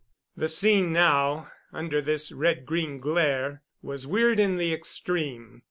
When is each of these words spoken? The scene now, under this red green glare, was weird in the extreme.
The 0.35 0.47
scene 0.47 0.91
now, 0.91 1.51
under 1.71 2.01
this 2.01 2.31
red 2.31 2.65
green 2.65 2.99
glare, 2.99 3.61
was 3.83 4.07
weird 4.07 4.39
in 4.39 4.57
the 4.57 4.73
extreme. 4.73 5.59